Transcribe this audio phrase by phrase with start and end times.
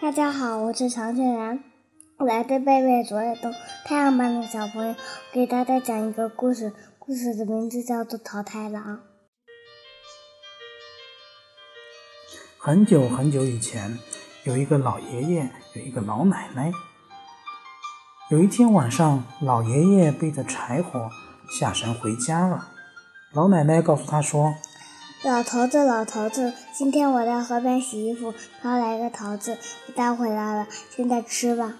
[0.00, 1.64] 大家好，我是常俊然，
[2.18, 3.52] 我来自贝贝卓越东
[3.84, 4.94] 太阳班的小朋友，
[5.32, 6.72] 给大家讲一个故事。
[6.98, 8.96] 故事的名字叫做《淘太狼》。
[12.58, 13.98] 很久很久以前，
[14.44, 16.72] 有一个老爷爷，有一个老奶奶。
[18.30, 21.10] 有一天晚上，老爷爷背着柴火
[21.48, 22.72] 下山回家了。
[23.36, 24.54] 老奶奶告诉他说
[25.22, 31.74] ：“老头子，老头子，今天我在河边洗衣服，捞来个桃子，我带回来了，现在吃吧。”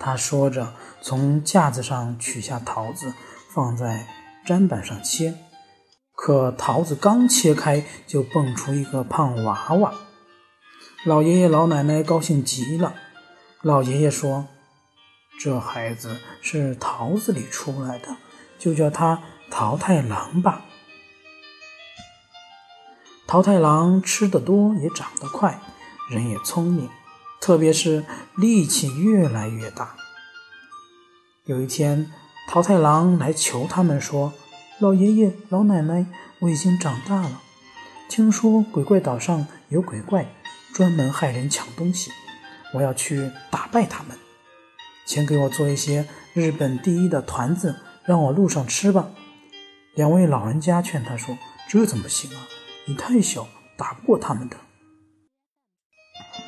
[0.00, 3.12] 他说着，从架子上取下桃子，
[3.52, 4.06] 放在
[4.46, 5.34] 砧板上切。
[6.14, 9.92] 可桃子刚切开，就蹦出一个胖娃娃。
[11.04, 12.94] 老爷爷老奶奶高兴极了。
[13.60, 14.46] 老爷爷说
[15.38, 18.16] ：“这孩子是桃子里出来的，
[18.58, 20.64] 就叫他桃太郎吧。”
[23.26, 25.60] 桃太郎吃得多，也长得快，
[26.10, 26.88] 人也聪明。
[27.40, 28.04] 特别是
[28.36, 29.96] 力气越来越大。
[31.44, 32.12] 有一天，
[32.48, 34.32] 桃太郎来求他们说
[34.80, 36.06] ：“老爷爷、老奶奶，
[36.40, 37.40] 我已经长大了。
[38.08, 40.32] 听说鬼怪岛上有鬼怪，
[40.74, 42.10] 专门害人、抢东西，
[42.74, 44.16] 我要去打败他们。
[45.04, 47.76] 请给我做一些日本第一的团子，
[48.06, 49.10] 让我路上吃吧。”
[49.94, 51.36] 两位老人家劝他说
[51.68, 52.46] ：“这怎么行啊？
[52.86, 54.56] 你太小，打不过他们的。”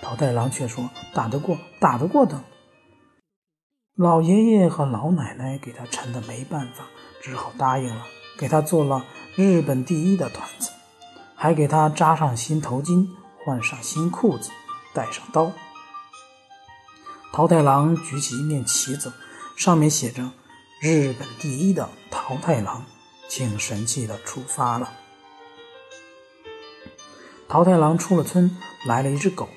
[0.00, 2.44] 桃太郎却说：“打得过，打得过的。”
[3.96, 6.84] 老爷爷和老奶奶给他馋得没办法，
[7.20, 8.06] 只好答应了，
[8.38, 10.70] 给他做了日本第一的团子，
[11.34, 13.08] 还给他扎上新头巾，
[13.44, 14.50] 换上新裤子，
[14.94, 15.50] 带上刀。
[17.32, 19.12] 桃太郎举起一面旗子，
[19.56, 20.30] 上面写着
[20.80, 22.84] “日本第一的桃太郎”，
[23.28, 24.92] 挺神气的出发了。
[27.48, 29.48] 桃太郎出了村，来了一只狗。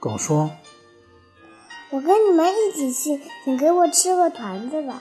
[0.00, 0.50] 狗说
[1.90, 5.00] ：“我跟你们一起去，请给我吃个团子吧。”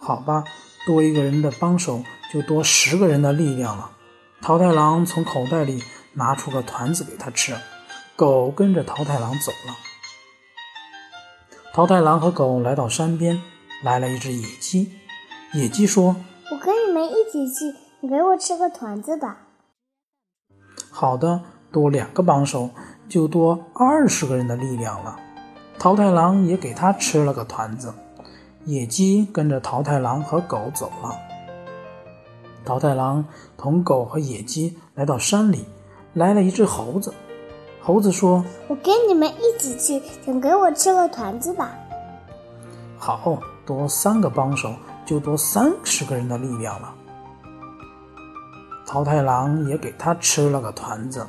[0.00, 0.44] 好吧，
[0.86, 2.02] 多一个人的帮手，
[2.32, 3.90] 就多十个人的力量了。
[4.40, 5.82] 桃太郎从口袋里
[6.14, 7.54] 拿出个团子给他吃，
[8.14, 9.76] 狗跟着桃太郎走了。
[11.74, 13.42] 桃太郎和狗来到山边，
[13.82, 14.92] 来了一只野鸡。
[15.52, 16.16] 野鸡说
[16.50, 19.38] ：“我跟你们一起去，你给我吃个团子吧。”
[20.90, 22.70] 好的，多两个帮手。
[23.08, 25.16] 就多二十个人的力量了。
[25.78, 27.94] 桃太郎也给他吃了个团子。
[28.64, 31.16] 野鸡跟着桃太郎和狗走了。
[32.64, 33.24] 桃太郎
[33.56, 35.64] 同狗和野鸡来到山里，
[36.14, 37.14] 来了一只猴子。
[37.80, 41.78] 猴子说：“我跟你们一起去，请给我吃个团子吧。”
[42.98, 43.16] 好
[43.66, 44.72] 多三个帮手，
[45.04, 46.94] 就多三十个人的力量了。
[48.86, 51.26] 桃太郎也给他吃了个团子。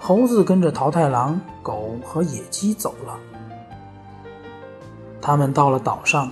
[0.00, 3.16] 猴子跟着桃太郎、狗和野鸡走了。
[5.20, 6.30] 他们到了岛上，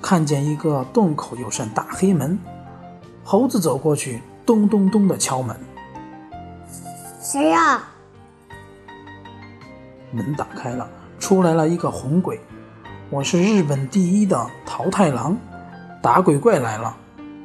[0.00, 2.38] 看见一个洞口有扇大黑门。
[3.22, 5.54] 猴子走过去，咚咚咚的敲门。
[7.20, 7.82] 谁呀？
[10.10, 10.88] 门打开了，
[11.18, 12.40] 出来了一个红鬼。
[13.14, 15.38] 我是日本第一的桃太郎，
[16.02, 16.96] 打鬼怪来了。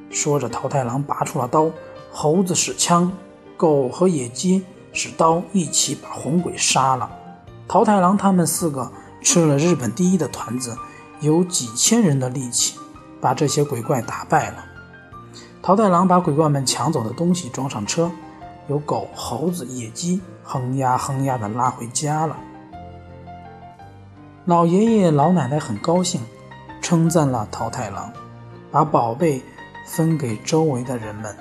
[0.09, 1.69] 说着，桃太郎拔出了刀，
[2.11, 3.11] 猴子使枪，
[3.55, 4.65] 狗和野鸡。
[4.93, 7.07] 使刀一起把红鬼杀了。
[7.67, 8.91] 桃太郎他们四个
[9.21, 10.75] 吃了日本第一的团子，
[11.19, 12.79] 有几千人的力气，
[13.21, 14.65] 把这些鬼怪打败了。
[15.61, 18.09] 桃太郎把鬼怪们抢走的东西装上车，
[18.69, 22.35] 有狗、猴子、野鸡哼呀哼呀的拉回家了。
[24.49, 26.19] 老爷爷老奶奶很高兴，
[26.81, 28.11] 称赞了桃太郎，
[28.71, 29.39] 把宝贝
[29.85, 31.37] 分给周围的人们。